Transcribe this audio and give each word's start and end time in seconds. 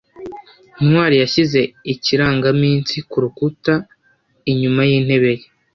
ntwali 0.85 1.15
yashyize 1.23 1.61
ikirangaminsi 1.93 2.95
kurukuta 3.09 3.73
inyuma 4.51 4.81
yintebe 4.89 5.31
ye 5.39 5.45